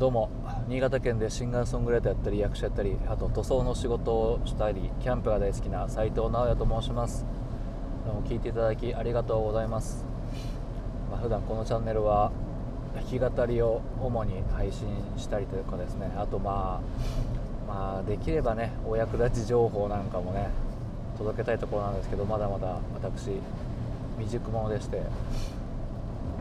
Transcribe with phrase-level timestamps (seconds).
[0.00, 0.30] どうも。
[0.66, 7.26] 新潟県でシンガーソングライターやったり役者やったりあと塗装の仕事をしたりキャンプが大好きな斉藤直哉と申します。
[8.06, 10.06] どうも聞いていただきありがとうございます、
[11.10, 12.32] まあ、普段このチャンネルは
[12.94, 14.88] 弾き語りを主に配信
[15.18, 16.10] したりというかですね。
[16.16, 16.80] あとま
[17.68, 20.48] あまあできればねお役立ち情報なんかもね
[21.18, 23.32] 届けたいところなんですけどまだまだ私
[24.16, 25.02] 未熟者でして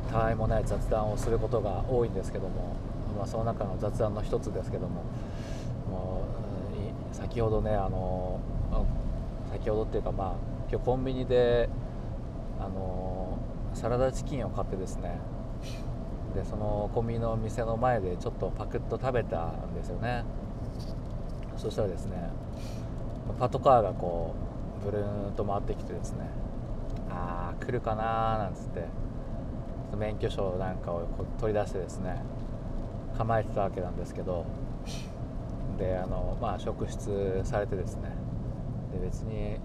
[0.09, 2.77] たわいもない雑談をすることが多いんですけども、
[3.17, 5.03] まあ、その中の雑談の一つですけども
[5.89, 6.23] も
[7.11, 8.39] う先ほどねあの
[9.51, 10.33] 先ほどっていうかまあ
[10.69, 11.69] 今日コンビニで
[12.59, 13.37] あの
[13.73, 15.19] サラダチキンを買ってですね
[16.35, 20.23] でそのコンビニの店の前でちょっとパクッと食べたんですよね。
[21.57, 22.29] そしたらですね
[23.37, 24.33] パトカーがこ
[24.81, 26.29] うブルーンと回ってきてですね
[27.09, 28.85] ああ来るかなーなんつって
[29.97, 32.21] 免許証なんかをこう取り出してですね
[33.19, 34.45] 構えてたわけなんですけど
[35.77, 38.09] であのまあ職質されてですね。
[38.93, 39.59] で別に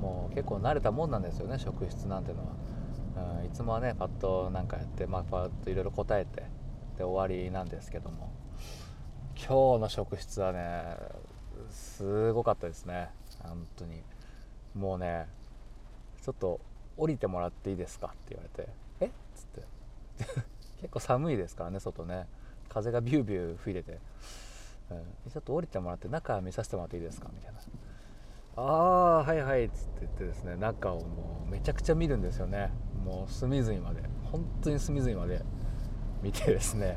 [0.00, 6.42] もう結構慣れたもんなんですよね職質なんていうのは、うん、いつもはねパッとなんかやって、まあ、パッといろいろ答えて
[6.98, 8.30] で終わりなんですけども。
[9.36, 10.96] 今日の職質はね
[11.68, 13.10] すごかったですね。
[13.42, 14.02] 本当に。
[14.74, 15.26] もうね
[16.22, 16.60] ちょっと
[16.96, 18.70] 降りてもらっていいですかって言われて。
[19.00, 19.10] えっ？
[19.34, 19.62] つって。
[20.82, 22.28] 結構寒いですからね外ね。
[22.74, 23.98] 風がビュービュー吹いてて、
[24.90, 27.28] うん、ちょっと降りてもらって中見させてもらっていいですか？
[27.32, 27.60] みたいな。
[28.56, 32.70] ああはいはいっつって言ってですね中をもうめちゃくちゃ見るんですよね。
[33.04, 34.02] もう隅々まで。
[34.24, 35.42] 本当に隅々まで。
[36.22, 36.96] 見てですね。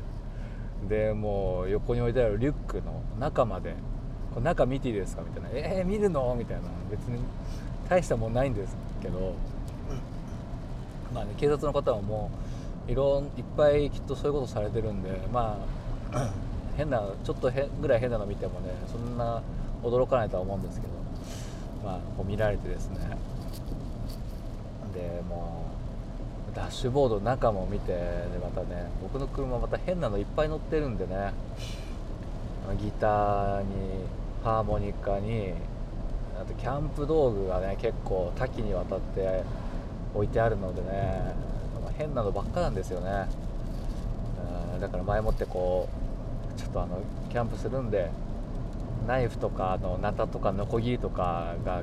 [0.88, 3.74] でもう横に置いてあるリュックの中まで
[4.32, 6.68] 「これ中見ていいですか?」みたいな「えー、見るの?」みたいな。
[6.90, 7.20] 別に
[7.90, 9.34] 大したもんないんですけど、
[11.14, 12.38] まあね、警察の方はもう
[12.88, 15.58] いろいっぱいきっとそういうことされてるんでま
[16.12, 16.30] あ
[16.76, 19.42] 変なちょっと変ぐらい変なの見てもねそんな
[19.82, 20.92] 驚かないとは思うんですけど
[21.84, 22.98] まあこう見られてですね。
[24.94, 25.66] でも
[26.50, 27.98] うダッシュボード中も見てで
[28.42, 31.32] またね僕の車また変なのいっぱい乗ってるんでね
[32.80, 33.66] ギターに
[34.42, 35.52] ハーモニカに
[36.40, 39.42] あとキャンプ道具がね結構多岐にわたって
[40.14, 41.34] 置いてあるのでね
[41.98, 43.26] 変なのばっかなんですよね。
[44.80, 45.88] だから前もってこ
[46.56, 48.10] うちょっとあのキャンプするんで
[49.08, 51.82] ナイフとかのナタとかノコギリとかが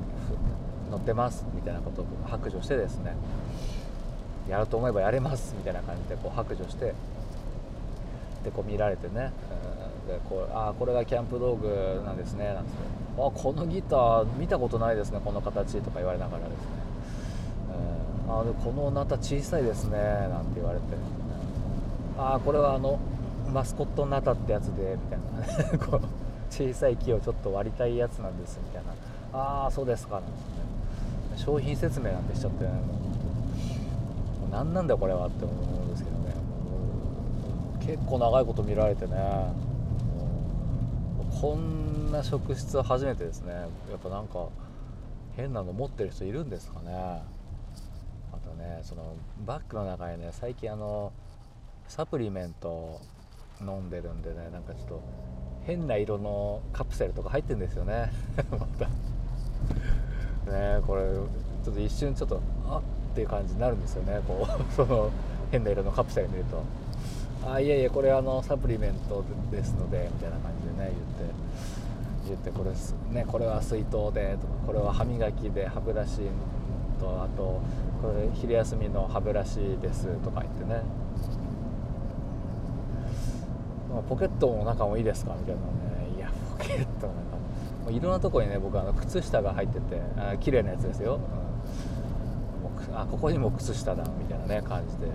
[0.90, 3.14] 乗ってますみたいなことを白状してですね
[4.50, 6.94] やろうと思えばやれますみたいな感じでこう白状して
[8.46, 9.34] でこう見られてね
[10.08, 12.70] でこうああこれがキャンプ道具なんですねなんて。
[13.18, 16.58] あこのギター見たことないですねこの形とか言われながらですね、
[18.28, 20.86] あでこのナタ小さいですねなんて言われて、
[22.18, 23.00] ああこれはあの
[23.52, 25.78] マスコットナタってやつでみたいな。
[25.86, 26.02] こう
[26.50, 28.92] 小さい木をちょっと割りたいやつなんですみたいな。
[29.38, 30.46] ああそうですかなんですね
[31.36, 32.76] 商品説明なんてしちゃってねも
[34.48, 35.56] う何なんだこれはって思う
[35.86, 36.34] んですけどね。
[37.82, 39.16] 結構長いこと見られてね。
[41.42, 43.54] こんな職質は初めてですね。
[43.54, 44.48] やっぱなんか
[45.36, 47.22] 変なの持ってる人いるんですかね。
[48.36, 49.16] あとねその
[49.46, 51.12] バッグの中にね最近あの
[51.88, 53.00] サプリメント
[53.62, 55.04] 飲んでるんでねなんかちょっと
[55.66, 58.12] 変な色のカプセルとか入ってるんですよね。
[58.52, 58.86] また。
[60.52, 61.02] ねこれ
[61.64, 64.64] ちょっと一瞬ちょっとあっていう感じになるんですよねこう。
[64.74, 65.10] その
[65.52, 66.62] 変な色のカプセル見ると。
[67.48, 71.36] あいやいやこれあのサプリメントですのでみたいな感じでね言って。
[72.28, 72.72] 言ってこれ,、
[73.14, 76.22] ね、これは水筒でとかこれは歯磨きで歯ブラシ
[77.06, 77.62] とあと
[78.02, 80.82] これ昼休みの歯ブラシですとか言ってね。
[84.10, 86.18] ポケットの中もいいですかみたいなね。
[86.18, 87.38] いやポケットの中
[87.86, 87.92] も。
[87.92, 91.20] いろんなとこにね僕あの靴下が入っててあ綺麗なやつですよ、
[92.90, 95.06] うん、あここにも靴下だみたいなね感じで。
[95.06, 95.10] い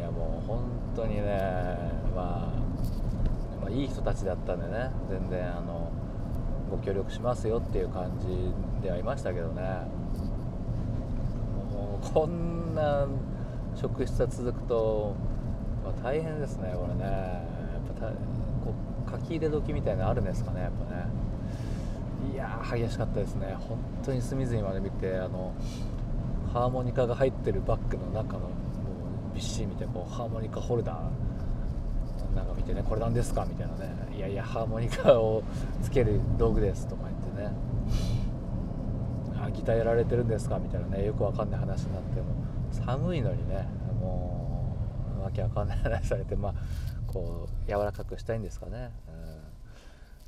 [0.00, 0.62] やもう本
[0.96, 1.78] 当にね、
[2.16, 2.52] ま
[3.60, 4.90] あ、まあいい人たちだったんでね。
[5.08, 5.92] 全然あの
[6.70, 8.26] ご協力しますよっていう感じ
[8.82, 9.62] ではいましたけどね。
[11.72, 13.06] もうこんな
[13.74, 15.14] 職質が続くと
[15.84, 17.04] まあ、大変ですねこれね。
[17.04, 17.42] や
[17.94, 18.74] っぱこ
[19.06, 21.06] う書き入れ時みたいなのあるんですかねやっぱね。
[22.32, 23.54] いやー激しかったですね。
[23.58, 25.52] 本当に隅々まで見てあの
[26.52, 28.46] ハーモニカが入ってるバッグの中のも
[29.32, 30.96] うびっしり見てこうハーモニカホルダー
[32.34, 33.44] なんか見てねこれ何ですか？
[33.44, 33.94] みたいなね。
[34.16, 35.42] いやいやハーモニカを
[35.82, 37.52] つける道具ですとか言ってね。
[39.40, 40.58] あギターやられてるんですか？
[40.58, 41.04] みたいなね。
[41.04, 42.34] よくわかんない話になっても。
[42.72, 43.68] 寒いのにね。
[44.00, 44.76] も
[45.18, 46.54] うわけわかんない話されてまあ
[47.06, 48.90] こう柔らかくしたいんですかね、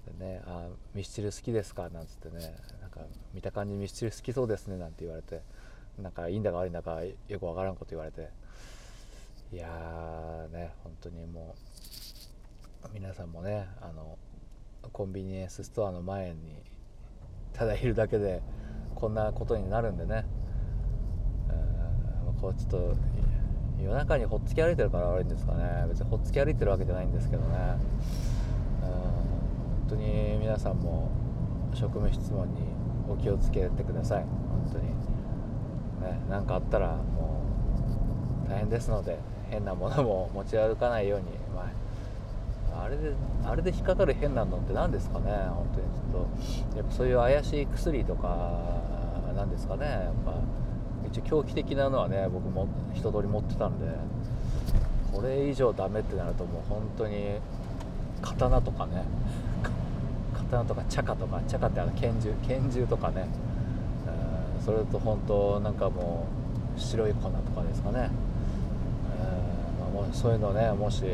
[0.08, 1.91] うん、でねあミスチル好きですか？
[1.91, 2.55] なんつってね。
[2.81, 3.00] なんか
[3.35, 4.79] 見た感じミスチル好きそうですね。
[4.79, 5.43] なんて言われて。
[6.00, 8.29] なんかいいんだか悪いんだかよくわからんこと言われて。
[9.53, 11.61] いやーね本当にもう
[12.92, 14.18] 皆さんもねあの
[14.92, 16.62] コンビニエンスストアの前に
[17.52, 18.42] ただいるだけで
[18.94, 20.24] こんなことになるんでね、
[22.26, 22.96] うん、こうちょっと
[23.82, 25.86] 夜中にほっつき歩いてるから悪いんですかね。
[25.88, 27.48] 別にほっつき歩いてるわけじゃないんですけどね、
[28.82, 31.10] うん、本当に皆さんも
[31.74, 32.62] 職務質問に
[33.08, 34.22] お気をつけてください。
[34.22, 35.16] 本当に。
[36.00, 37.42] ね何かあったらも
[38.46, 39.18] う大変ですので
[39.50, 41.70] 変なものも持ち歩かないように、まあ、
[42.82, 43.12] あれで
[43.44, 45.87] あれで引っかかる変なのって何ですかね本当に。
[45.87, 48.76] ちょっとやっぱそういう怪しい薬とか
[49.34, 50.34] なんですかねやっぱ
[51.06, 53.87] 一応狂気的なのはね僕も一通り持ってたんで
[55.12, 57.38] これ以上ダメってなるともう本当に
[58.23, 59.05] 刀とかね
[60.34, 63.26] 刀とか茶化とか茶化ってあの拳銃拳銃とかね、
[64.64, 66.26] それと本当なんかも
[66.76, 68.11] う白い粉とかですかね、
[69.20, 71.05] えーまあ、もうそういうのねもし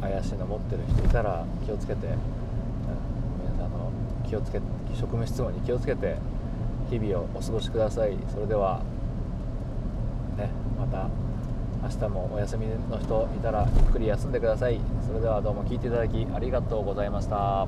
[0.00, 2.14] 怪しいの持ってる人いたら気をつけて、うん、
[3.42, 3.90] 皆さんの
[4.28, 4.60] 気をつけ
[4.94, 6.16] 職務質問に気をつけて
[6.90, 8.16] 日々をお過ごしください。
[8.32, 8.82] それでは
[10.36, 11.08] ねまた
[11.82, 14.80] 明日もお休みの人いたらゆっくり休んでください。
[15.06, 17.66] それではどうも聞いていただきありがとうございました。